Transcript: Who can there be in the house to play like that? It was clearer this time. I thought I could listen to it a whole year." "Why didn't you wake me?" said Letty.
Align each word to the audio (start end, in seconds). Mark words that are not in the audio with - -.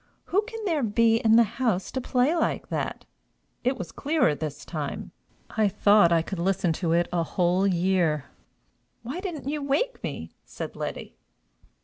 Who 0.33 0.41
can 0.47 0.65
there 0.65 0.81
be 0.81 1.17
in 1.17 1.35
the 1.35 1.43
house 1.43 1.91
to 1.91 2.01
play 2.01 2.35
like 2.35 2.69
that? 2.69 3.05
It 3.63 3.77
was 3.77 3.91
clearer 3.91 4.33
this 4.33 4.65
time. 4.65 5.11
I 5.51 5.67
thought 5.67 6.11
I 6.11 6.23
could 6.23 6.39
listen 6.39 6.73
to 6.73 6.91
it 6.93 7.07
a 7.13 7.21
whole 7.21 7.67
year." 7.67 8.25
"Why 9.03 9.19
didn't 9.19 9.47
you 9.47 9.61
wake 9.61 10.01
me?" 10.03 10.31
said 10.43 10.75
Letty. 10.75 11.17